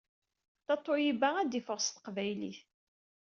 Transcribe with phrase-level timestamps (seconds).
[0.65, 2.59] Tatoeba ad d-iffeɣ s teqbaylit